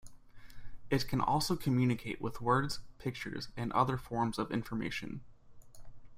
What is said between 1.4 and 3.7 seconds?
communicate with words, pictures